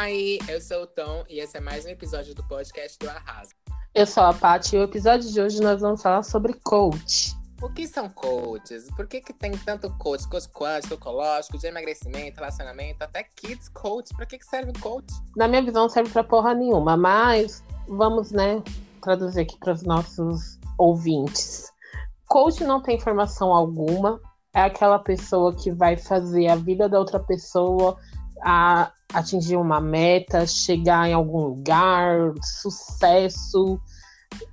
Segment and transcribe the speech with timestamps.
[0.00, 3.50] Hi, eu sou o Tom e esse é mais um episódio do podcast do Arraso.
[3.92, 7.36] Eu sou a Paty e o episódio de hoje nós vamos falar sobre coach.
[7.60, 8.86] O que são coaches?
[8.94, 10.28] Por que, que tem tanto coach?
[10.28, 14.14] Coach quântico, ecológico, de emagrecimento, relacionamento, até kids coach.
[14.14, 15.12] Pra que, que serve coach?
[15.36, 18.62] Na minha visão, serve pra porra nenhuma, mas vamos, né,
[19.02, 21.72] traduzir aqui para os nossos ouvintes.
[22.28, 24.20] Coach não tem informação alguma,
[24.54, 27.98] é aquela pessoa que vai fazer a vida da outra pessoa
[28.42, 33.80] a atingir uma meta, chegar em algum lugar, sucesso,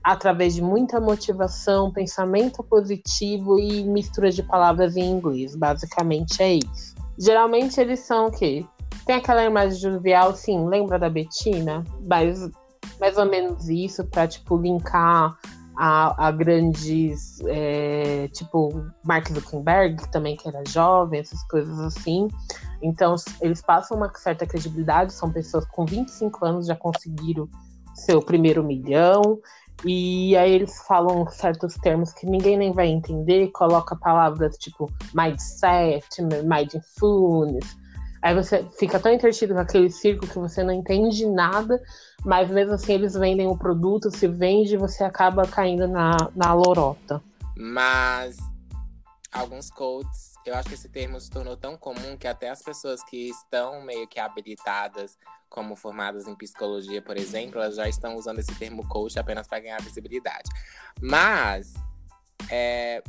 [0.04, 5.56] através de muita motivação, pensamento positivo e mistura de palavras em inglês.
[5.56, 6.96] Basicamente é isso.
[7.18, 8.66] Geralmente eles são o quê?
[9.06, 11.84] Tem aquela imagem jovial, sim, lembra da Betina?
[12.08, 12.50] Mas
[13.00, 15.38] mais ou menos isso para tipo linkar
[15.78, 22.28] a, a grandes é, tipo Mark Zuckerberg também que era jovem essas coisas assim
[22.86, 27.50] então eles passam uma certa credibilidade são pessoas com 25 anos já conseguiram
[27.94, 29.40] seu primeiro milhão
[29.84, 36.22] e aí eles falam certos termos que ninguém nem vai entender coloca palavras tipo mindset
[36.44, 37.76] mindfulness
[38.26, 41.80] Aí você fica tão entretido com aquele circo que você não entende nada,
[42.26, 47.22] mas mesmo assim eles vendem o produto, se vende, você acaba caindo na, na lorota.
[47.56, 48.36] Mas
[49.32, 53.04] alguns coaches, eu acho que esse termo se tornou tão comum que até as pessoas
[53.04, 55.18] que estão meio que habilitadas,
[55.50, 59.60] como formadas em psicologia, por exemplo, elas já estão usando esse termo coach apenas para
[59.60, 60.50] ganhar visibilidade.
[61.02, 61.74] Mas
[62.50, 63.02] é,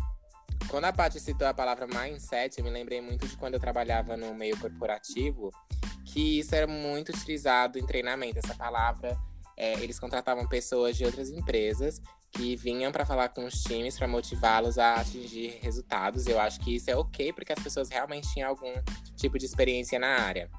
[0.68, 4.16] quando a Paty citou a palavra mindset, eu me lembrei muito de quando eu trabalhava
[4.16, 5.50] no meio corporativo,
[6.04, 8.38] que isso era muito utilizado em treinamento.
[8.38, 9.16] Essa palavra,
[9.56, 12.00] é, eles contratavam pessoas de outras empresas
[12.36, 16.26] que vinham para falar com os times para motivá-los a atingir resultados.
[16.26, 18.72] Eu acho que isso é ok, porque as pessoas realmente tinham algum
[19.16, 20.50] tipo de experiência na área.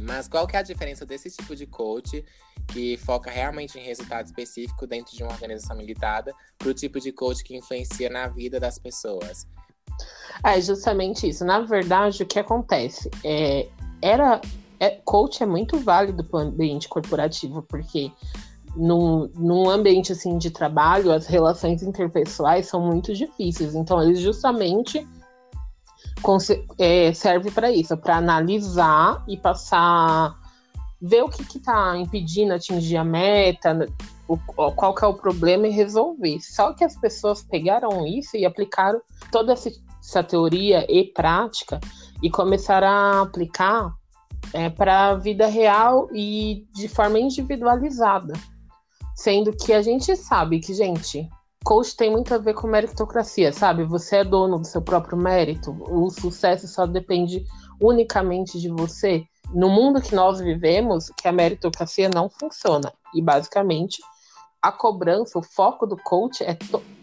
[0.00, 2.24] Mas qual que é a diferença desse tipo de coach
[2.68, 7.12] que foca realmente em resultado específico dentro de uma organização militada para o tipo de
[7.12, 9.46] coach que influencia na vida das pessoas?
[10.44, 11.44] É justamente isso.
[11.44, 13.68] Na verdade, o que acontece é
[14.02, 14.40] era
[14.78, 18.12] é, coach é muito válido para o ambiente corporativo porque
[18.76, 23.74] no, num ambiente assim de trabalho as relações interpessoais são muito difíceis.
[23.74, 25.06] Então eles justamente
[26.78, 30.36] é, serve para isso, para analisar e passar,
[31.00, 33.86] ver o que está impedindo atingir a meta,
[34.28, 34.36] o,
[34.72, 36.40] qual que é o problema e resolver.
[36.40, 39.00] Só que as pessoas pegaram isso e aplicaram
[39.30, 39.70] toda essa,
[40.00, 41.80] essa teoria e prática
[42.22, 43.94] e começaram a aplicar
[44.52, 48.32] é, para a vida real e de forma individualizada.
[49.16, 51.28] Sendo que a gente sabe que, gente,
[51.64, 53.82] coach tem muito a ver com meritocracia, sabe?
[53.84, 55.74] Você é dono do seu próprio mérito.
[55.90, 57.44] O sucesso só depende
[57.80, 59.24] unicamente de você.
[59.54, 62.92] No mundo que nós vivemos, que a meritocracia não funciona.
[63.14, 64.02] E basicamente,
[64.60, 66.56] a cobrança, o foco do coach é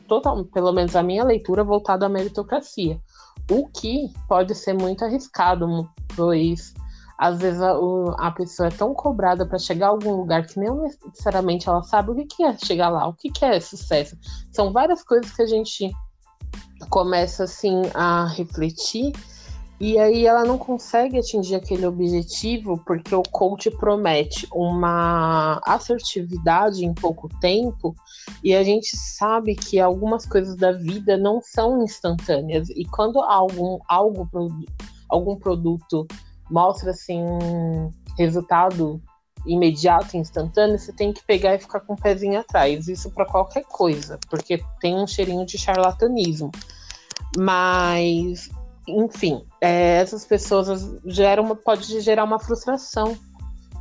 [0.07, 3.01] total, pelo menos a minha leitura, voltado à meritocracia.
[3.49, 6.73] O que pode ser muito arriscado, pois
[7.17, 7.75] às vezes a,
[8.17, 12.11] a pessoa é tão cobrada para chegar a algum lugar que nem necessariamente ela sabe
[12.11, 14.17] o que, que é chegar lá, o que, que é sucesso.
[14.51, 15.91] São várias coisas que a gente
[16.89, 19.13] começa assim a refletir
[19.79, 26.93] e aí ela não consegue atingir aquele objetivo porque o coach promete uma assertividade em
[26.93, 27.95] pouco tempo
[28.43, 33.79] e a gente sabe que algumas coisas da vida não são instantâneas e quando algum
[33.87, 34.25] algo
[35.09, 36.07] algum produto
[36.49, 37.23] mostra assim
[38.17, 39.01] resultado
[39.45, 42.87] imediato, instantâneo, você tem que pegar e ficar com o pezinho atrás.
[42.87, 46.51] Isso para qualquer coisa, porque tem um cheirinho de charlatanismo.
[47.37, 48.49] Mas,
[48.87, 53.17] enfim, é, essas pessoas geram uma, pode gerar uma frustração.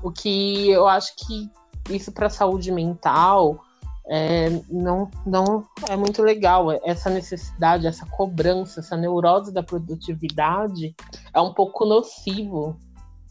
[0.03, 1.49] O que eu acho que
[1.91, 3.61] isso para a saúde mental
[4.08, 6.72] é, não, não é muito legal.
[6.84, 10.94] Essa necessidade, essa cobrança, essa neurose da produtividade
[11.32, 12.76] é um pouco nocivo.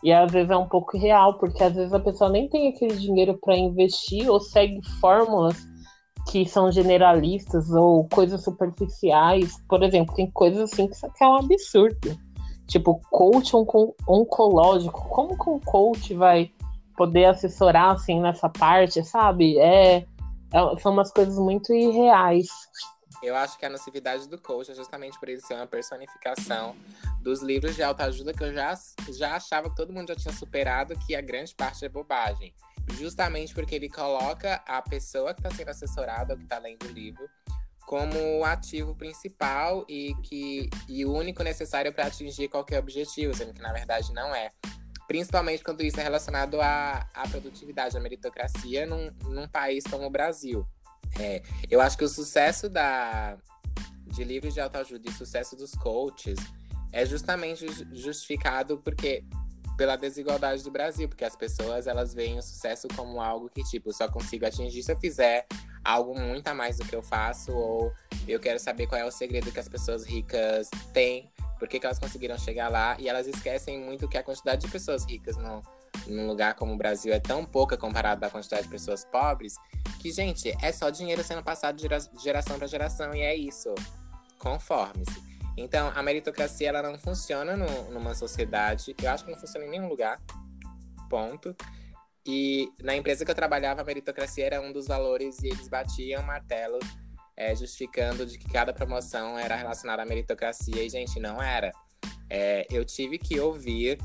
[0.03, 2.95] E às vezes é um pouco real, porque às vezes a pessoa nem tem aquele
[2.95, 5.57] dinheiro para investir ou segue fórmulas
[6.29, 9.61] que são generalistas ou coisas superficiais.
[9.67, 12.17] Por exemplo, tem coisas assim que é um absurdo.
[12.67, 13.53] Tipo, coach
[14.07, 15.09] oncológico.
[15.09, 16.49] Como que um coach vai
[16.95, 19.57] poder assessorar assim nessa parte, sabe?
[19.59, 20.05] É,
[20.79, 22.47] são umas coisas muito irreais.
[23.21, 26.75] Eu acho que a nocividade do coach é justamente por ele ser uma personificação
[27.21, 28.73] dos livros de autoajuda que eu já,
[29.09, 32.53] já achava que todo mundo já tinha superado, que a grande parte é bobagem.
[32.93, 36.91] Justamente porque ele coloca a pessoa que está sendo assessorada ou que está lendo o
[36.91, 37.29] livro
[37.85, 43.53] como o ativo principal e que e o único necessário para atingir qualquer objetivo, sendo
[43.53, 44.49] que na verdade não é.
[45.11, 50.09] Principalmente quando isso é relacionado à, à produtividade, à meritocracia num, num país como o
[50.09, 50.65] Brasil.
[51.19, 53.37] É, eu acho que o sucesso da,
[54.07, 56.39] de livros de autoajuda e o sucesso dos coaches
[56.93, 59.25] é justamente justificado porque
[59.75, 63.91] pela desigualdade do Brasil, porque as pessoas elas veem o sucesso como algo que tipo
[63.91, 65.45] só consigo atingir se eu fizer
[65.83, 67.93] algo muito a mais do que eu faço ou
[68.25, 71.29] eu quero saber qual é o segredo que as pessoas ricas têm
[71.61, 74.71] por que, que elas conseguiram chegar lá e elas esquecem muito que a quantidade de
[74.71, 75.61] pessoas ricas no,
[76.07, 79.53] num lugar como o Brasil é tão pouca comparada à quantidade de pessoas pobres
[79.99, 81.87] que, gente, é só dinheiro sendo passado de
[82.19, 83.75] geração para geração e é isso.
[84.39, 85.21] Conforme-se.
[85.55, 89.69] Então, a meritocracia ela não funciona no, numa sociedade, eu acho que não funciona em
[89.69, 90.19] nenhum lugar.
[91.11, 91.55] Ponto.
[92.25, 96.23] E na empresa que eu trabalhava, a meritocracia era um dos valores e eles batiam
[96.23, 96.79] martelo
[97.35, 100.83] é, justificando de que cada promoção era relacionada à meritocracia.
[100.83, 101.71] E, gente, não era.
[102.29, 103.97] É, eu tive que ouvir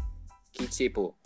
[0.52, 1.16] que, tipo,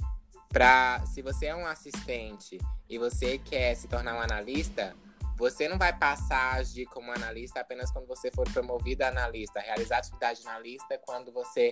[0.48, 2.58] pra, se você é um assistente
[2.88, 4.94] e você quer se tornar um analista,
[5.38, 9.60] você não vai passar a agir como analista apenas quando você for promovido a analista.
[9.60, 11.70] Realizar atividade analista quando você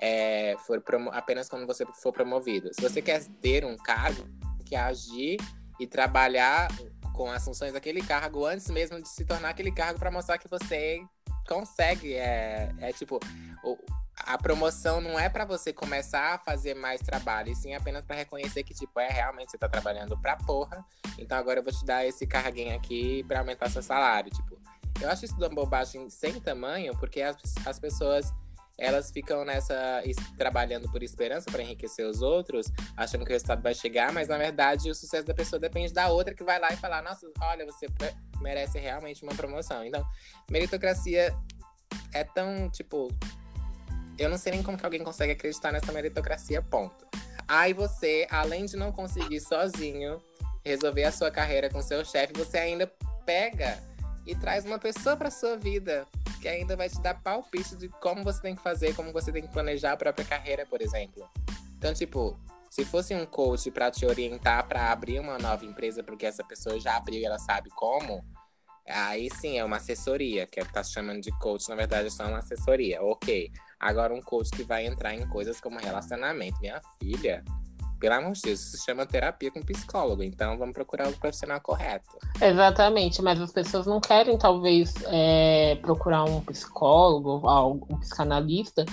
[0.00, 2.72] é, for apenas quando você for promovido.
[2.72, 4.26] Se você quer ter um cargo,
[4.64, 5.36] que agir
[5.80, 6.68] e trabalhar
[7.12, 10.48] com as funções daquele cargo antes mesmo de se tornar aquele cargo para mostrar que
[10.48, 11.00] você
[11.48, 12.14] consegue.
[12.14, 13.18] É, é tipo,
[13.64, 13.76] o,
[14.16, 18.16] a promoção não é para você começar a fazer mais trabalho, e sim apenas para
[18.16, 20.84] reconhecer que, tipo, é realmente você tá trabalhando pra porra,
[21.18, 24.30] então agora eu vou te dar esse carguinho aqui para aumentar seu salário.
[24.30, 24.60] Tipo,
[25.00, 28.32] eu acho isso uma bobagem sem tamanho, porque as, as pessoas
[28.80, 30.02] elas ficam nessa
[30.38, 32.66] trabalhando por esperança para enriquecer os outros,
[32.96, 36.08] achando que o resultado vai chegar, mas na verdade o sucesso da pessoa depende da
[36.08, 37.86] outra que vai lá e falar: "Nossa, olha, você
[38.40, 39.84] merece realmente uma promoção".
[39.84, 40.04] Então,
[40.50, 41.36] meritocracia
[42.12, 43.08] é tão, tipo,
[44.18, 47.06] eu não sei nem como que alguém consegue acreditar nessa meritocracia, ponto.
[47.46, 50.22] Aí você, além de não conseguir sozinho
[50.64, 52.90] resolver a sua carreira com seu chefe, você ainda
[53.26, 53.78] pega
[54.26, 56.06] e traz uma pessoa para sua vida
[56.40, 59.42] que ainda vai te dar palpite de como você tem que fazer, como você tem
[59.42, 61.28] que planejar a própria carreira, por exemplo.
[61.76, 62.38] Então, tipo,
[62.70, 66.78] se fosse um coach para te orientar para abrir uma nova empresa, porque essa pessoa
[66.78, 68.24] já abriu e ela sabe como,
[68.86, 72.26] aí sim é uma assessoria, que é tá chamando de coach, na verdade é só
[72.26, 73.02] uma assessoria.
[73.02, 73.50] Ok.
[73.78, 76.60] Agora um coach que vai entrar em coisas como relacionamento.
[76.60, 77.44] Minha filha,
[78.00, 81.60] pelo amor de Deus, isso se chama terapia com psicólogo, então vamos procurar o profissional
[81.60, 82.18] correto.
[82.40, 87.42] Exatamente, mas as pessoas não querem, talvez, é, procurar um psicólogo,
[87.90, 88.86] um psicanalista,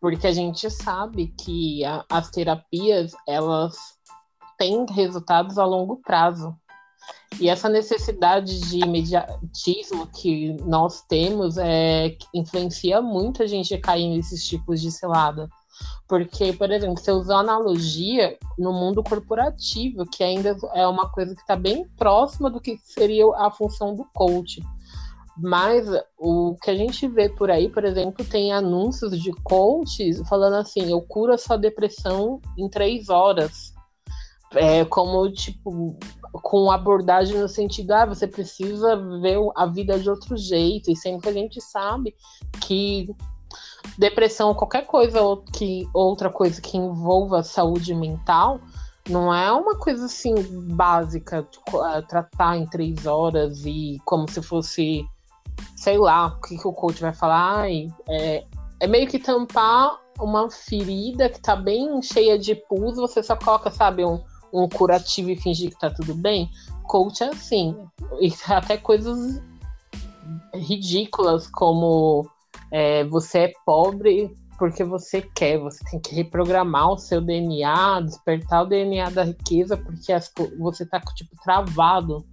[0.00, 3.76] porque a gente sabe que a, as terapias, elas
[4.56, 6.56] têm resultados a longo prazo.
[7.40, 14.46] E essa necessidade de imediatismo que nós temos é, influencia muito a gente cair nesses
[14.46, 15.48] tipos de cilada.
[16.08, 21.40] Porque, por exemplo, você usou analogia no mundo corporativo, que ainda é uma coisa que
[21.40, 24.60] está bem próxima do que seria a função do coach.
[25.38, 25.86] Mas
[26.18, 30.90] o que a gente vê por aí, por exemplo, tem anúncios de coaches falando assim:
[30.90, 33.72] eu curo a sua depressão em três horas.
[34.54, 35.96] É como, tipo,
[36.42, 40.90] com abordagem no sentido, ah, você precisa ver a vida de outro jeito.
[40.90, 42.14] E sempre a gente sabe
[42.66, 43.06] que
[43.98, 45.20] depressão, qualquer coisa
[45.52, 48.60] que outra coisa que envolva saúde mental,
[49.08, 50.34] não é uma coisa assim
[50.74, 51.46] básica,
[51.94, 55.04] é, tratar em três horas e como se fosse,
[55.76, 57.68] sei lá, o que, que o coach vai falar.
[58.08, 58.44] É,
[58.80, 63.70] é meio que tampar uma ferida que tá bem cheia de pus, você só coloca,
[63.70, 66.48] sabe, um, um curativo e fingir que tá tudo bem.
[66.84, 67.76] Coach é assim.
[68.20, 69.42] E até coisas
[70.54, 72.28] ridículas como
[72.72, 78.62] é, você é pobre porque você quer, você tem que reprogramar o seu DNA, despertar
[78.62, 82.24] o DNA da riqueza, porque as, você tá, tipo, travado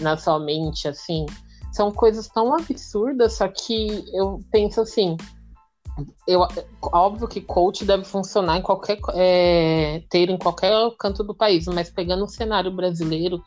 [0.00, 1.24] na sua mente, assim.
[1.72, 5.16] São coisas tão absurdas, só que eu penso assim,
[6.26, 6.46] eu,
[6.82, 11.90] óbvio que coach deve funcionar em qualquer é, ter em qualquer canto do país, mas
[11.90, 13.42] pegando o cenário brasileiro,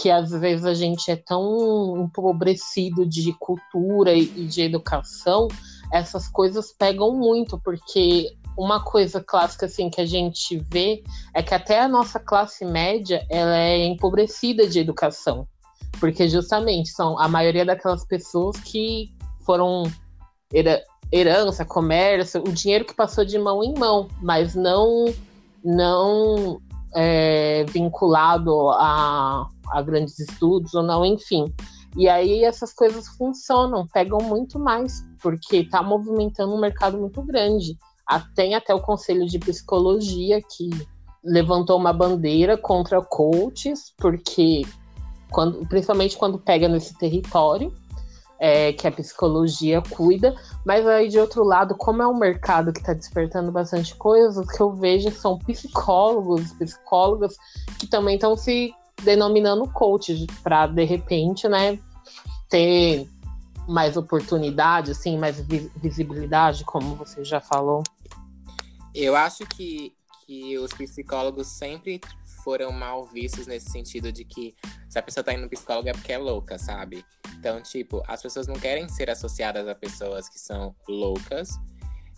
[0.00, 5.48] que às vezes a gente é tão empobrecido de cultura e de educação,
[5.92, 11.02] essas coisas pegam muito, porque uma coisa clássica assim que a gente vê
[11.34, 15.48] é que até a nossa classe média ela é empobrecida de educação,
[15.98, 19.12] porque justamente são a maioria daquelas pessoas que
[19.44, 19.82] foram
[21.12, 25.06] herança, comércio, o dinheiro que passou de mão em mão, mas não
[25.64, 26.60] não
[27.00, 31.52] é, vinculado a a grandes estudos ou não, enfim.
[31.96, 37.76] E aí essas coisas funcionam, pegam muito mais, porque está movimentando um mercado muito grande.
[38.34, 40.70] Tem até o Conselho de Psicologia que
[41.22, 44.62] levantou uma bandeira contra coaches, porque
[45.30, 47.72] quando, principalmente quando pega nesse território
[48.38, 52.80] é, que a psicologia cuida, mas aí de outro lado, como é um mercado que
[52.80, 57.36] está despertando bastante coisas, que eu vejo são psicólogos, psicólogas
[57.78, 61.78] que também estão se denominando coaches para de repente, né,
[62.48, 63.08] ter
[63.68, 65.40] mais oportunidade, assim, mais
[65.76, 67.82] visibilidade, como você já falou.
[68.94, 69.92] Eu acho que,
[70.24, 72.00] que os psicólogos sempre
[72.48, 74.54] foram mal vistos nesse sentido de que
[74.88, 77.04] se a pessoa tá indo no psicólogo é porque é louca, sabe?
[77.38, 81.50] Então, tipo, as pessoas não querem ser associadas a pessoas que são loucas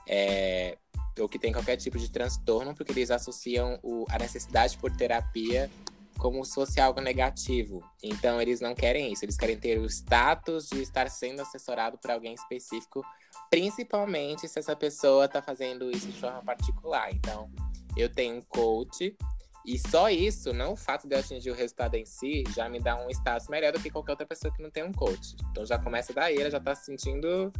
[0.08, 0.78] é,
[1.18, 5.68] ou que têm qualquer tipo de transtorno, porque eles associam o, a necessidade por terapia
[6.16, 7.82] como se fosse algo negativo.
[8.00, 9.25] Então, eles não querem isso.
[9.25, 13.04] Eles querem ter o status de estar sendo assessorado por alguém específico,
[13.50, 17.12] principalmente se essa pessoa está fazendo isso de forma particular.
[17.12, 17.50] Então,
[17.96, 19.16] eu tenho um coach
[19.64, 22.81] e só isso, não o fato de eu atingir o resultado em si, já me
[22.81, 25.37] dá um status melhor do que qualquer outra pessoa que não tem um coach.
[25.50, 27.52] Então já começa daí, ela já tá se sentindo.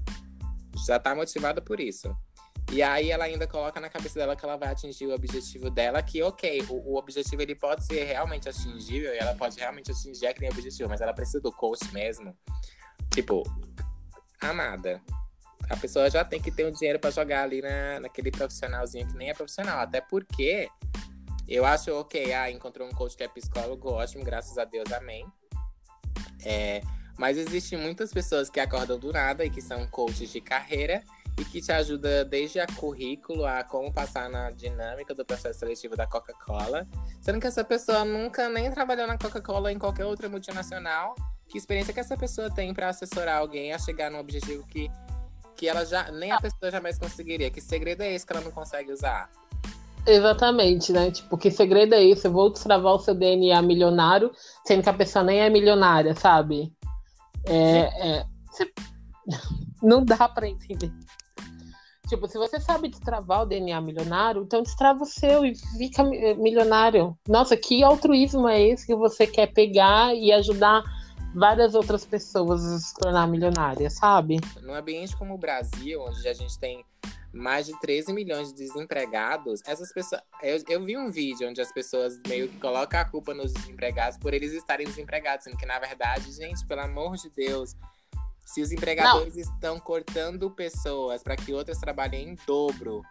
[0.87, 2.15] Já tá motivada por isso.
[2.73, 6.01] E aí ela ainda coloca na cabeça dela que ela vai atingir o objetivo dela,
[6.03, 10.29] que ok, o, o objetivo ele pode ser realmente atingível e ela pode realmente atingir
[10.29, 12.37] aquele objetivo, mas ela precisa do coach mesmo.
[13.13, 13.43] Tipo,
[14.41, 15.03] amada.
[15.69, 19.17] A pessoa já tem que ter um dinheiro para jogar ali na, naquele profissionalzinho que
[19.17, 19.81] nem é profissional.
[19.81, 20.69] Até porque
[21.51, 25.27] eu acho ok, ah, encontrou um coach que é psicólogo, ótimo, graças a Deus, amém.
[26.45, 26.81] É,
[27.19, 31.03] mas existem muitas pessoas que acordam do nada e que são coaches de carreira
[31.39, 35.97] e que te ajuda desde a currículo a como passar na dinâmica do processo seletivo
[35.97, 36.87] da Coca-Cola,
[37.21, 41.15] sendo que essa pessoa nunca nem trabalhou na Coca-Cola em qualquer outra multinacional.
[41.49, 44.89] Que experiência que essa pessoa tem para assessorar alguém a chegar num objetivo que,
[45.57, 47.51] que ela já nem a pessoa jamais conseguiria?
[47.51, 49.29] Que segredo é esse que ela não consegue usar?
[50.07, 51.11] Exatamente, né?
[51.11, 52.27] Tipo, que segredo é esse?
[52.27, 54.31] Eu vou destravar o seu DNA milionário,
[54.67, 56.73] sendo que a pessoa nem é milionária, sabe?
[57.47, 58.27] É, é.
[59.83, 60.93] Não dá para entender.
[62.09, 67.17] Tipo, se você sabe destravar o DNA milionário, então destrava o seu e fica milionário.
[67.29, 70.83] Nossa, que altruísmo é esse que você quer pegar e ajudar
[71.35, 74.41] várias outras pessoas a se tornar milionária, sabe?
[74.61, 76.85] Num ambiente como o Brasil, onde a gente tem
[77.33, 80.23] mais de 13 milhões de desempregados, essas pessoas.
[80.43, 84.19] Eu, eu vi um vídeo onde as pessoas meio que colocam a culpa nos desempregados
[84.19, 87.75] por eles estarem desempregados, sendo que, na verdade, gente, pelo amor de Deus,
[88.45, 89.43] se os empregadores Não.
[89.43, 93.03] estão cortando pessoas para que outras trabalhem em dobro,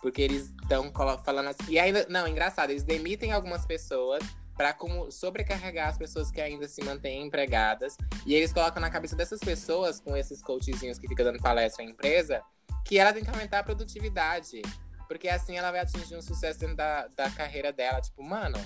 [0.00, 0.90] porque eles estão
[1.22, 1.64] falando assim.
[1.68, 2.06] E ainda.
[2.08, 4.22] Não, engraçado, eles demitem algumas pessoas
[4.56, 4.76] para
[5.10, 7.96] sobrecarregar as pessoas que ainda se mantêm empregadas.
[8.26, 11.90] E eles colocam na cabeça dessas pessoas, com esses coachzinhos que ficam dando palestra em
[11.90, 12.42] empresa,
[12.84, 14.62] que ela tem que aumentar a produtividade.
[15.08, 18.00] Porque assim ela vai atingir um sucesso dentro da, da carreira dela.
[18.00, 18.56] Tipo, mano,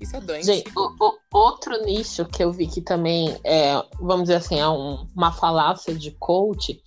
[0.00, 0.46] isso é doente.
[0.46, 4.68] Gente, o, o, outro nicho que eu vi que também é, vamos dizer assim, é
[4.68, 6.80] um, uma falácia de coach,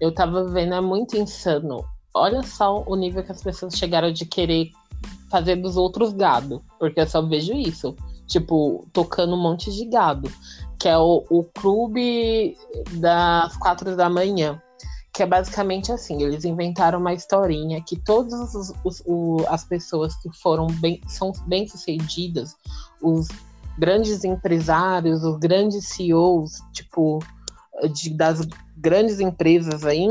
[0.00, 1.84] eu tava vendo, é muito insano.
[2.14, 4.70] Olha só o nível que as pessoas chegaram de querer
[5.28, 6.64] fazer dos outros gado.
[6.78, 7.96] Porque eu só vejo isso.
[8.26, 10.30] Tipo, tocando um monte de gado.
[10.78, 12.56] Que é o, o clube
[12.92, 14.62] das quatro da manhã
[15.14, 18.72] que é basicamente assim, eles inventaram uma historinha que todas
[19.48, 22.56] as pessoas que foram bem, são bem sucedidas,
[23.00, 23.28] os
[23.78, 27.20] grandes empresários, os grandes CEOs, tipo,
[27.92, 28.40] de, das
[28.76, 30.08] grandes empresas aí,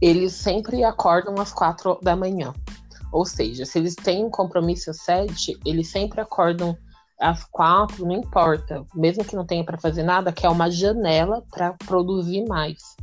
[0.00, 2.54] eles sempre acordam às quatro da manhã.
[3.12, 6.76] Ou seja, se eles têm um compromisso às sete, eles sempre acordam
[7.20, 11.44] às quatro, não importa, mesmo que não tenha para fazer nada, que é uma janela
[11.50, 12.96] para produzir mais.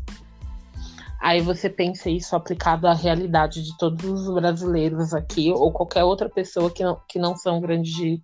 [1.25, 6.29] Aí você pensa isso aplicado à realidade de todos os brasileiros aqui, ou qualquer outra
[6.29, 8.19] pessoa que não, que não são grandes,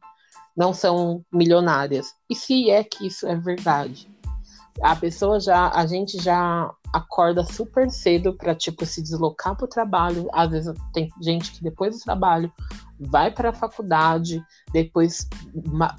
[0.55, 2.13] não são milionárias.
[2.29, 4.08] E se é que isso é verdade?
[4.82, 9.68] A pessoa já, a gente já acorda super cedo para tipo se deslocar para o
[9.68, 10.28] trabalho.
[10.34, 12.51] Às vezes tem gente que depois do trabalho
[13.00, 15.28] vai para a faculdade, depois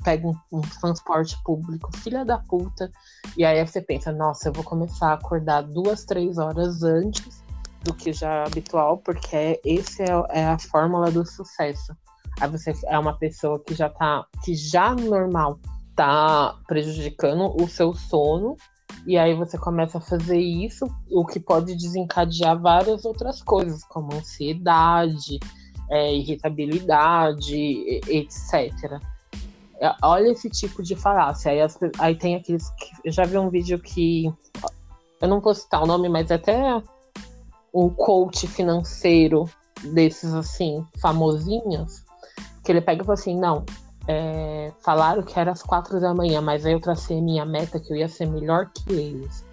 [0.05, 2.91] pega um, um, transporte público, filha da puta,
[3.37, 7.43] e aí você pensa, nossa, eu vou começar a acordar duas, três horas antes
[7.83, 11.97] do que já é habitual, porque esse é, é a fórmula do sucesso.
[12.41, 15.59] Aí você é uma pessoa que já tá, que já normal
[15.95, 18.57] tá prejudicando o seu sono
[19.07, 24.15] e aí você começa a fazer isso, o que pode desencadear várias outras coisas, como
[24.15, 25.41] ansiedade,
[25.91, 29.01] é, irritabilidade, etc.
[29.81, 31.51] É, olha esse tipo de falácia.
[31.51, 32.71] Aí, as, aí tem aqueles.
[32.71, 34.33] Que, eu já vi um vídeo que.
[35.21, 36.83] Eu não vou citar o nome, mas é até
[37.75, 39.49] um coach financeiro
[39.93, 42.05] desses assim, famosinhos,
[42.65, 43.65] Que ele pega e fala assim, não,
[44.09, 47.93] é, falaram que era às quatro da manhã, mas aí eu tracei minha meta que
[47.93, 49.45] eu ia ser melhor que eles.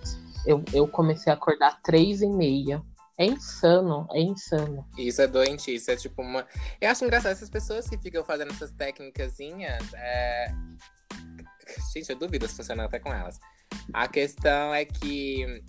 [0.45, 2.81] Eu, eu comecei a acordar três e meia.
[3.17, 4.87] É insano, é insano.
[4.97, 6.45] Isso é doente, isso é tipo uma.
[6.79, 9.37] Eu acho engraçado essas pessoas que ficam fazendo essas técnicas.
[9.39, 10.47] É...
[11.93, 13.37] Gente, eu duvido se funciona até com elas.
[13.93, 15.63] A questão é que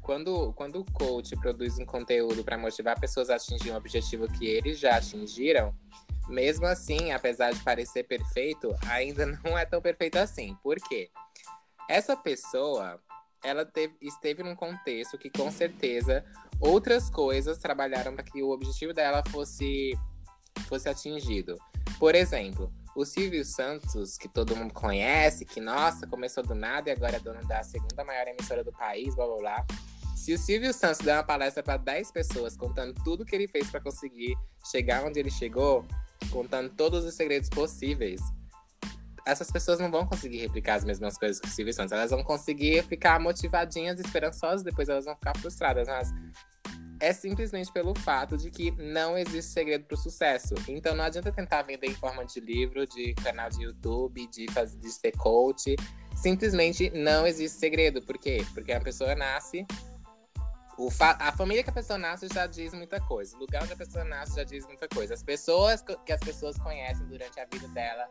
[0.00, 4.46] quando, quando o coach produz um conteúdo para motivar pessoas a atingir um objetivo que
[4.46, 5.74] eles já atingiram,
[6.28, 10.56] mesmo assim, apesar de parecer perfeito, ainda não é tão perfeito assim.
[10.62, 11.10] Por quê?
[11.88, 13.00] Essa pessoa,
[13.44, 16.24] ela teve, esteve num contexto que com certeza
[16.60, 19.92] outras coisas trabalharam para que o objetivo dela fosse,
[20.68, 21.56] fosse atingido.
[21.98, 26.92] Por exemplo, o Silvio Santos, que todo mundo conhece, que nossa, começou do nada e
[26.92, 29.66] agora é dono da segunda maior emissora do país, blá blá blá.
[30.16, 33.70] Se o Silvio Santos der uma palestra para 10 pessoas contando tudo que ele fez
[33.70, 34.34] para conseguir
[34.70, 35.86] chegar onde ele chegou,
[36.30, 38.20] contando todos os segredos possíveis,
[39.26, 41.92] essas pessoas não vão conseguir replicar as mesmas coisas que o Silvio Santos.
[41.92, 45.88] Elas vão conseguir ficar motivadinhas, esperançosas, depois elas vão ficar frustradas.
[45.88, 46.14] Mas
[47.00, 50.54] é simplesmente pelo fato de que não existe segredo para o sucesso.
[50.68, 54.78] Então não adianta tentar vender em forma de livro, de canal de YouTube, de, fazer,
[54.78, 55.74] de ser coach.
[56.14, 58.00] Simplesmente não existe segredo.
[58.02, 58.44] Por quê?
[58.54, 59.66] Porque a pessoa nasce.
[60.90, 63.34] Fa a família que a pessoa nasce já diz muita coisa.
[63.36, 65.14] O lugar onde a pessoa nasce já diz muita coisa.
[65.14, 68.06] As pessoas que as pessoas conhecem durante a vida dela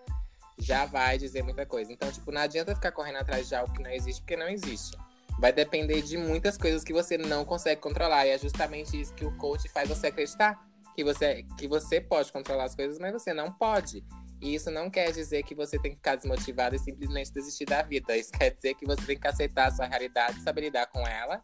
[0.57, 1.93] já vai dizer muita coisa.
[1.93, 4.97] Então, tipo, não adianta ficar correndo atrás de algo que não existe, porque não existe.
[5.39, 8.25] Vai depender de muitas coisas que você não consegue controlar.
[8.25, 10.59] E é justamente isso que o coach faz você acreditar.
[10.95, 14.03] Que você, que você pode controlar as coisas, mas você não pode.
[14.41, 17.83] E isso não quer dizer que você tem que ficar desmotivado e simplesmente desistir da
[17.83, 18.17] vida.
[18.17, 21.43] Isso quer dizer que você tem que aceitar a sua realidade, saber lidar com ela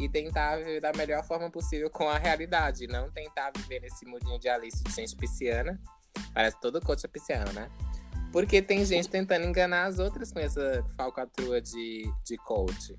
[0.00, 2.86] e tentar viver da melhor forma possível com a realidade.
[2.86, 5.80] Não tentar viver nesse mundinho de Alice de gente pisciana.
[6.32, 7.70] Parece todo coach é pisciano, né?
[8.32, 12.96] Porque tem gente tentando enganar as outras com essa falcatrua de, de coach.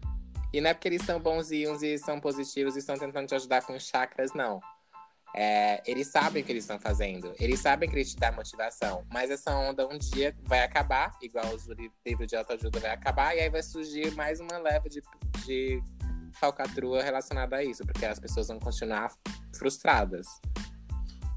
[0.53, 3.65] E não é porque eles são bonzinhos e são positivos e estão tentando te ajudar
[3.65, 4.59] com chakras, não.
[5.33, 7.33] É, eles sabem o que eles estão fazendo.
[7.39, 9.05] Eles sabem que eles te dão motivação.
[9.09, 11.67] Mas essa onda um dia vai acabar, igual os
[12.05, 15.01] livros de autoajuda vai acabar, e aí vai surgir mais uma leva de,
[15.45, 15.81] de
[16.33, 19.11] falcatrua relacionada a isso, porque as pessoas vão continuar
[19.55, 20.27] frustradas.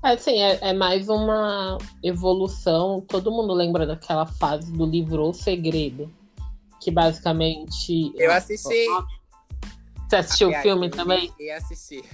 [0.04, 3.00] É, sim, é, é, mais uma evolução.
[3.00, 6.12] Todo mundo lembra daquela fase do livro O Segredo,
[6.80, 8.12] que basicamente.
[8.16, 8.87] Eu assisti.
[10.07, 11.33] Você assistiu o filme também?
[11.40, 12.04] E assisti.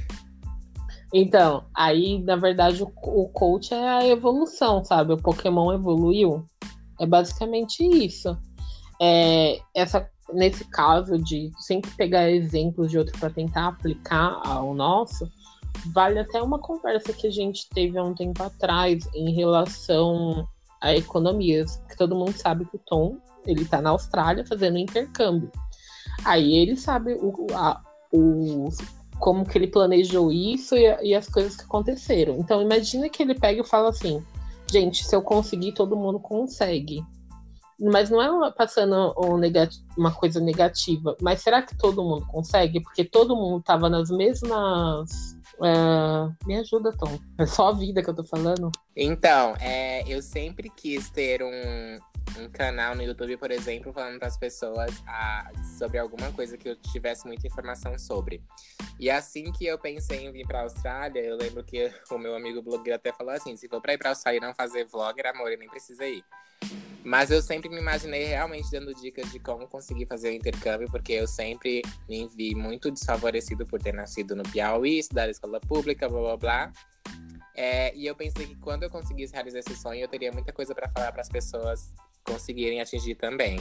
[1.12, 5.12] Então, aí, na verdade, o, o coach é a evolução, sabe?
[5.12, 6.46] O Pokémon evoluiu.
[7.00, 8.38] É basicamente isso.
[9.02, 15.30] É, essa, nesse caso de sempre pegar exemplos de outro para tentar aplicar ao nosso,
[15.92, 20.46] vale até uma conversa que a gente teve há um tempo atrás em relação
[20.80, 23.16] a economias, que todo mundo sabe que o Tom
[23.46, 25.50] ele tá na Austrália fazendo intercâmbio.
[26.24, 27.80] Aí ele sabe o, a,
[28.12, 28.68] o
[29.18, 32.38] como que ele planejou isso e, e, as coisas que aconteceram.
[32.38, 34.22] Então imagina que ele pega e fala assim,
[34.70, 37.04] gente, se eu conseguir, todo mundo consegue.
[37.80, 39.40] Mas não é uma, passando um
[39.96, 42.80] uma coisa negativa, mas será que todo mundo consegue?
[42.80, 47.18] Porque todo mundo estava nas mesmas Uh, me ajuda, Tom.
[47.36, 48.72] É só a vida que eu tô falando.
[48.96, 51.98] Então, é, eu sempre quis ter um,
[52.38, 56.68] um canal no YouTube, por exemplo, falando para as pessoas a, sobre alguma coisa que
[56.68, 58.42] eu tivesse muita informação sobre.
[58.98, 62.35] E assim que eu pensei em vir para a Austrália, eu lembro que o meu
[62.35, 64.85] amigo blogueiro até falou assim: se for para ir para a Austrália e não fazer
[64.87, 66.24] vlogger, amor, eu nem precisa ir.
[67.02, 71.14] Mas eu sempre me imaginei realmente dando dicas de como conseguir fazer o intercâmbio, porque
[71.14, 76.20] eu sempre me vi muito desfavorecido por ter nascido no Piauí, estudar escola pública, blá
[76.20, 76.72] blá blá.
[77.54, 80.74] É, e eu pensei que quando eu conseguisse realizar esse sonho, eu teria muita coisa
[80.74, 81.92] para falar para as pessoas
[82.24, 83.59] conseguirem atingir também.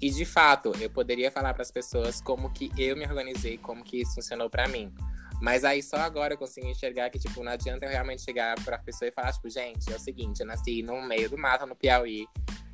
[0.00, 3.82] E de fato, eu poderia falar para as pessoas como que eu me organizei, como
[3.82, 4.92] que isso funcionou para mim.
[5.40, 8.78] Mas aí só agora eu consegui enxergar que, tipo, não adianta eu realmente chegar pra
[8.78, 11.76] pessoa e falar, tipo, gente, é o seguinte, eu nasci no meio do mato, no
[11.76, 12.26] Piauí.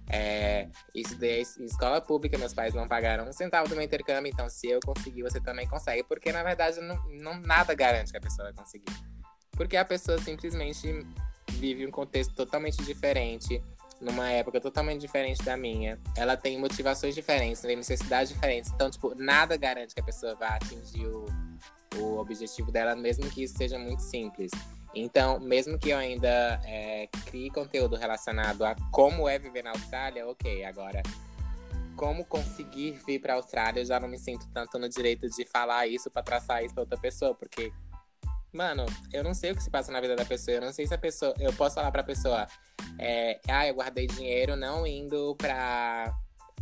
[0.09, 4.49] É, estudei em escola pública, meus pais não pagaram um centavo do meu intercâmbio, então
[4.49, 6.05] se eu conseguir, você também consegue.
[6.05, 8.93] Porque, na verdade, não, não nada garante que a pessoa vai conseguir.
[9.53, 11.07] Porque a pessoa simplesmente
[11.53, 13.63] vive um contexto totalmente diferente,
[14.03, 15.99] numa época totalmente diferente da minha.
[16.17, 18.71] Ela tem motivações diferentes, tem necessidades diferentes.
[18.73, 21.27] Então, tipo, nada garante que a pessoa vá atingir o,
[21.97, 24.51] o objetivo dela, mesmo que isso seja muito simples.
[24.95, 30.27] Então, mesmo que eu ainda é, crie conteúdo relacionado a como é viver na Austrália,
[30.29, 31.03] ok, agora
[31.97, 35.45] como conseguir vir para a Austrália, eu já não me sinto tanto no direito de
[35.45, 37.73] falar isso para traçar isso para outra pessoa, porque
[38.53, 40.57] mano, eu não sei o que se passa na vida da pessoa.
[40.57, 41.35] Eu não sei se a pessoa.
[41.39, 42.47] Eu posso falar pra pessoa,
[42.99, 46.15] é, ah, eu guardei dinheiro não indo pra,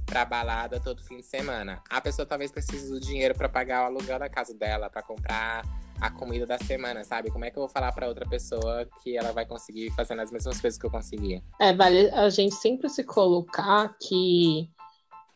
[0.07, 1.83] pra balada todo fim de semana.
[1.89, 5.63] A pessoa talvez precise do dinheiro para pagar o aluguel da casa dela, para comprar
[6.01, 7.31] a comida da semana, sabe?
[7.31, 10.33] Como é que eu vou falar para outra pessoa que ela vai conseguir fazendo as
[10.33, 11.43] mesmas coisas que eu conseguia?
[11.61, 14.71] É, vale a gente sempre se colocar que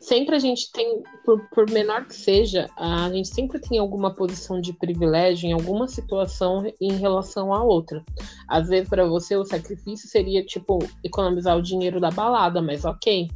[0.04, 4.60] sempre a gente tem, por, por, menor que seja, a gente sempre tem alguma posição
[4.60, 8.04] de privilégio em alguma situação em relação à outra.
[8.48, 13.28] Às vezes, para você, o sacrifício seria, tipo, economizar o dinheiro da balada, mas ok.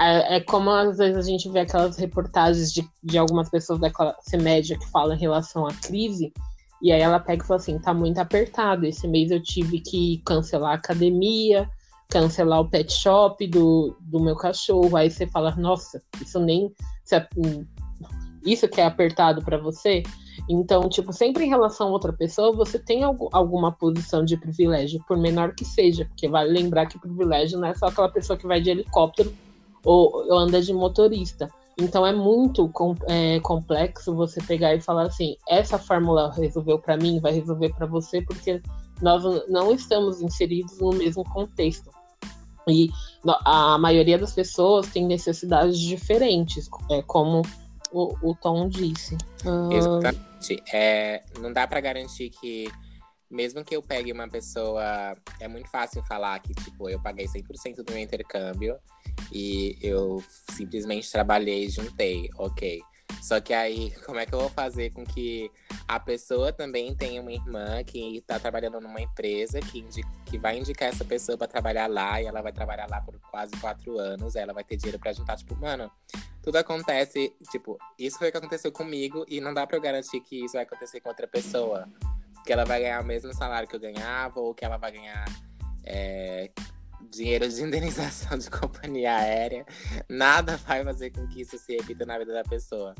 [0.00, 3.90] É, é como às vezes a gente vê aquelas reportagens de, de algumas pessoas da
[3.90, 6.32] classe média que falam em relação à crise,
[6.82, 8.86] e aí ela pega e fala assim: tá muito apertado.
[8.86, 11.68] Esse mês eu tive que cancelar a academia
[12.10, 14.96] cancelar o pet shop do, do meu cachorro.
[14.96, 16.72] Aí você fala, nossa, isso nem.
[18.44, 20.02] Isso que é apertado para você.
[20.48, 25.16] Então, tipo, sempre em relação a outra pessoa, você tem alguma posição de privilégio, por
[25.16, 28.60] menor que seja, porque vale lembrar que privilégio não é só aquela pessoa que vai
[28.60, 29.32] de helicóptero
[29.84, 31.50] ou, ou anda de motorista.
[31.78, 36.96] Então é muito com, é, complexo você pegar e falar assim: essa fórmula resolveu para
[36.96, 38.60] mim, vai resolver para você, porque
[39.00, 41.90] nós não estamos inseridos no mesmo contexto.
[42.68, 42.90] E
[43.44, 47.42] a maioria das pessoas tem necessidades diferentes, é, como
[47.92, 49.16] o, o Tom disse.
[49.72, 50.62] Exatamente.
[50.72, 52.70] É, não dá para garantir que,
[53.30, 55.16] mesmo que eu pegue uma pessoa.
[55.38, 58.78] É muito fácil falar que, tipo, eu paguei 100% do meu intercâmbio
[59.32, 62.28] e eu simplesmente trabalhei e juntei.
[62.36, 62.80] Ok.
[63.22, 65.50] Só que aí, como é que eu vou fazer com que
[65.90, 70.56] a pessoa também tenha uma irmã que está trabalhando numa empresa que, indica, que vai
[70.56, 74.36] indicar essa pessoa para trabalhar lá e ela vai trabalhar lá por quase quatro anos,
[74.36, 75.90] ela vai ter dinheiro para juntar, tipo, mano,
[76.40, 80.20] tudo acontece, tipo, isso foi o que aconteceu comigo e não dá para eu garantir
[80.20, 81.88] que isso vai acontecer com outra pessoa.
[82.46, 85.24] Que ela vai ganhar o mesmo salário que eu ganhava ou que ela vai ganhar
[85.84, 86.52] é,
[87.10, 89.66] dinheiro de indenização de companhia aérea,
[90.08, 92.94] nada vai fazer com que isso se repita na vida da pessoa.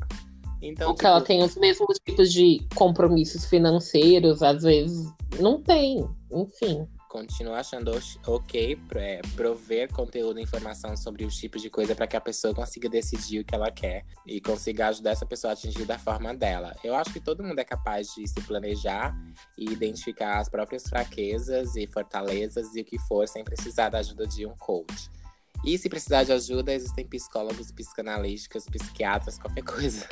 [0.61, 1.07] Então, Porque tipo...
[1.07, 7.91] ela tem os mesmos tipos de compromissos financeiros, às vezes não tem, enfim continuo achando
[8.25, 12.55] ok é, prover conteúdo e informação sobre os tipos de coisa para que a pessoa
[12.55, 16.33] consiga decidir o que ela quer e consiga ajudar essa pessoa a atingir da forma
[16.33, 16.73] dela.
[16.81, 19.13] Eu acho que todo mundo é capaz de se planejar
[19.57, 24.25] e identificar as próprias fraquezas e fortalezas e o que for sem precisar da ajuda
[24.25, 25.11] de um coach.
[25.65, 30.07] E se precisar de ajuda, existem psicólogos, psicanalísticas, psiquiatras, qualquer coisa.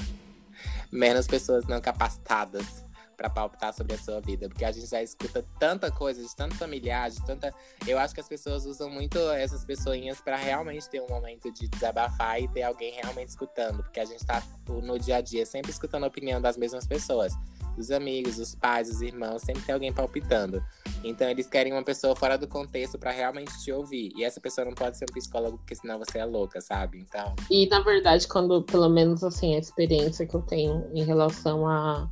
[0.91, 2.85] Menos pessoas não capacitadas
[3.19, 6.55] para palpitar sobre a sua vida, porque a gente já escuta tanta coisa de tanto
[6.55, 7.53] familiar, de tanta.
[7.85, 11.67] Eu acho que as pessoas usam muito essas pessoinhas para realmente ter um momento de
[11.67, 15.69] desabafar e ter alguém realmente escutando, porque a gente tá no dia a dia sempre
[15.69, 17.33] escutando a opinião das mesmas pessoas,
[17.75, 20.63] dos amigos, dos pais, dos irmãos, sempre tem alguém palpitando.
[21.03, 24.11] Então eles querem uma pessoa fora do contexto para realmente te ouvir.
[24.15, 26.99] E essa pessoa não pode ser um psicólogo, porque senão você é louca, sabe?
[26.99, 27.35] Então.
[27.49, 32.09] E na verdade, quando, pelo menos assim, a experiência que eu tenho em relação a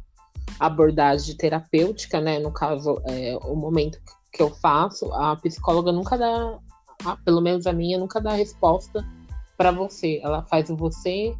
[0.59, 2.39] abordagem terapêutica, né?
[2.39, 3.99] No caso, é, o momento
[4.31, 6.59] que eu faço, a psicóloga nunca dá,
[7.25, 9.05] pelo menos a minha, nunca dá resposta
[9.57, 10.19] para você.
[10.23, 11.33] Ela faz você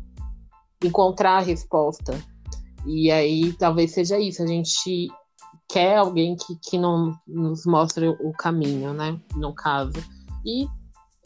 [0.84, 2.14] encontrar a resposta.
[2.88, 4.41] E aí talvez seja isso.
[4.41, 5.10] A gente
[5.69, 9.19] quer alguém que, que não nos mostre o caminho, né?
[9.36, 9.93] No caso.
[10.45, 10.67] E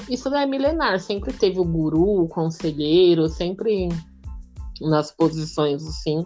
[0.10, 1.00] isso é milenar.
[1.00, 3.89] Sempre teve o guru, o conselheiro, sempre
[4.82, 6.26] nas posições assim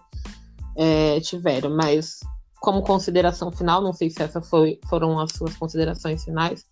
[0.76, 2.20] é, tiveram, mas
[2.62, 6.66] como consideração final, não sei se essas foi, foram as suas considerações finais,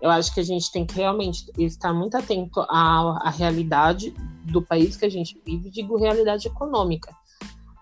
[0.00, 4.12] eu acho que a gente tem que realmente estar muito atento à, à realidade
[4.44, 7.14] do país que a gente vive, digo realidade econômica.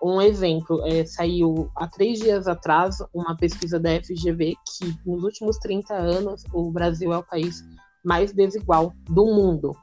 [0.01, 5.57] Um exemplo, é, saiu há três dias atrás uma pesquisa da FGV que nos últimos
[5.57, 7.63] 30 anos o Brasil é o país
[8.03, 9.75] mais desigual do mundo.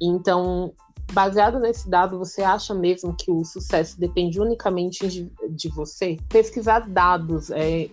[0.00, 0.74] Então,
[1.12, 6.16] Baseado nesse dado, você acha mesmo que o sucesso depende unicamente de, de você?
[6.28, 7.90] Pesquisar dados, é,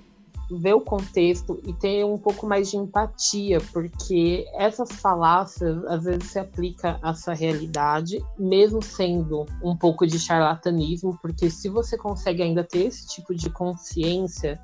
[0.49, 6.31] ver o contexto e ter um pouco mais de empatia, porque essas falácias às vezes
[6.31, 12.41] se aplica a essa realidade, mesmo sendo um pouco de charlatanismo, porque se você consegue
[12.41, 14.59] ainda ter esse tipo de consciência,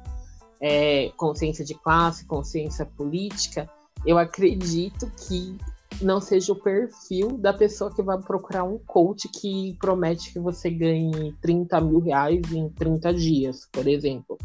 [0.61, 3.69] é, consciência de classe, consciência política,
[4.05, 5.57] eu acredito que
[6.01, 10.69] não seja o perfil da pessoa que vai procurar um coach que promete que você
[10.69, 14.37] ganhe 30 mil reais em 30 dias, por exemplo.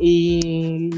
[0.00, 0.90] E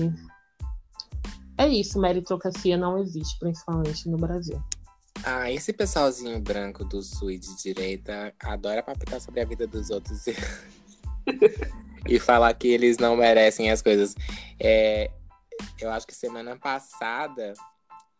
[1.59, 4.63] é isso, meritocracia não existe, principalmente no Brasil.
[5.25, 9.91] Ah, esse pessoalzinho branco do sul e de direita adora palpitar sobre a vida dos
[9.91, 10.25] outros.
[12.09, 14.15] e falar que eles não merecem as coisas.
[14.59, 15.11] É,
[15.81, 17.53] eu acho que semana passada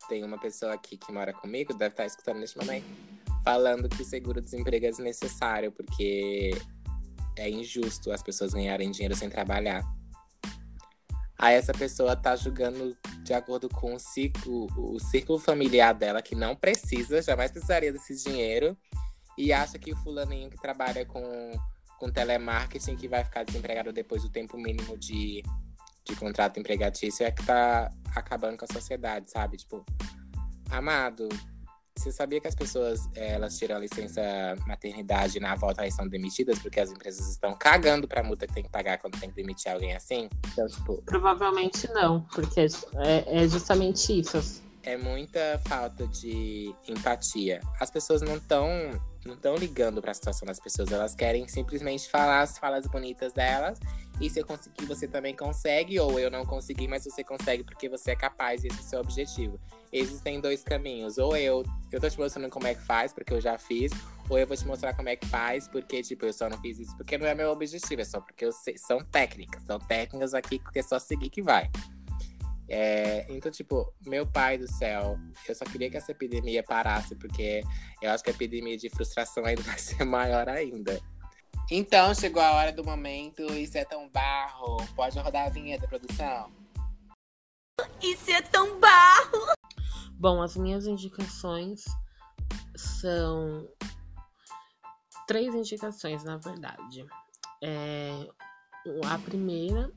[0.09, 2.87] tem uma pessoa aqui que mora comigo, deve estar escutando neste momento,
[3.45, 6.51] falando que seguro-desemprego é desnecessário, porque
[7.37, 9.83] é injusto as pessoas ganharem dinheiro sem trabalhar.
[11.43, 16.37] Aí essa pessoa tá julgando de acordo com o ciclo, o círculo familiar dela, que
[16.37, 18.79] não precisa, jamais precisaria desse dinheiro,
[19.37, 21.51] e acha que o fulaninho que trabalha com,
[21.99, 25.43] com telemarketing, que vai ficar desempregado depois do tempo mínimo de,
[26.05, 29.57] de contrato empregatício, é que tá acabando com a sociedade, sabe?
[29.57, 29.85] Tipo,
[30.71, 31.29] amado,
[31.97, 34.23] você sabia que as pessoas eh, elas tiram a licença
[34.67, 38.63] maternidade na volta e são demitidas porque as empresas estão cagando pra multa que tem
[38.63, 40.29] que pagar quando tem que demitir alguém assim?
[40.53, 41.03] Então, tipo.
[41.03, 42.61] Provavelmente não, porque
[42.97, 44.63] é, é justamente isso.
[44.83, 47.61] É muita falta de empatia.
[47.81, 48.69] As pessoas não estão
[49.25, 53.33] não estão ligando para a situação das pessoas, elas querem simplesmente falar as falas bonitas
[53.33, 53.79] delas.
[54.21, 57.89] E se eu conseguir, você também consegue, ou eu não consegui, mas você consegue porque
[57.89, 59.61] você é capaz esse é o seu objetivo.
[59.93, 63.41] Existem dois caminhos, ou eu, eu tô te mostrando como é que faz, porque eu
[63.41, 63.93] já fiz,
[64.29, 66.79] ou eu vou te mostrar como é que faz, porque, tipo, eu só não fiz
[66.79, 70.35] isso porque não é meu objetivo, é só porque eu sei, são técnicas, são técnicas
[70.35, 71.71] aqui que é só seguir que vai.
[72.69, 77.63] É, então, tipo, meu pai do céu, eu só queria que essa epidemia parasse, porque
[78.01, 81.01] eu acho que a epidemia de frustração ainda vai ser maior ainda.
[81.71, 84.77] Então, chegou a hora do momento, isso é tão barro.
[84.95, 86.51] Pode rodar a vinheta, produção?
[88.01, 89.55] Isso é tão barro!
[90.13, 91.85] Bom, as minhas indicações
[92.77, 93.69] são
[95.27, 97.07] três indicações, na verdade.
[97.63, 98.29] É,
[99.05, 99.91] a primeira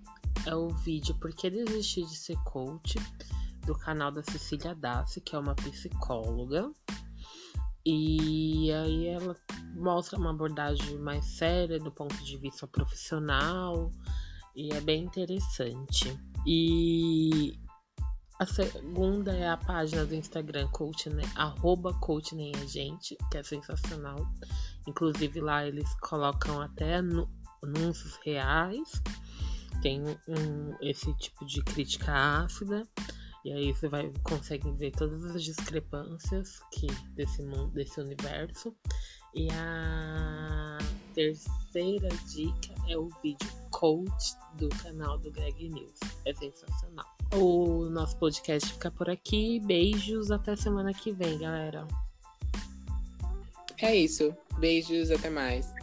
[0.46, 2.96] é o vídeo Por que Desistir de Ser Coach,
[3.66, 6.72] do canal da Cecília Dassi, que é uma psicóloga.
[7.86, 9.36] E aí ela
[9.76, 13.92] mostra uma abordagem mais séria do ponto de vista profissional
[14.56, 16.18] e é bem interessante.
[16.46, 17.60] E
[18.40, 21.24] a segunda é a página do Instagram coach, né?
[21.36, 24.28] arroba coach nem a gente, que é sensacional.
[24.88, 27.02] Inclusive lá eles colocam até
[27.66, 29.02] anúncios reais
[29.86, 32.12] tem um, esse tipo de crítica
[32.44, 32.88] ácida.
[33.44, 38.76] E aí você vai consegue ver todas as discrepâncias que desse mundo, desse universo.
[39.36, 40.80] E a
[41.14, 46.00] terceira dica é o vídeo coach do canal do Greg News.
[46.26, 47.06] É sensacional.
[47.36, 49.60] O nosso podcast fica por aqui.
[49.60, 51.88] Beijos, até semana que vem, galera.
[53.78, 54.34] É isso.
[54.58, 55.75] Beijos, até mais.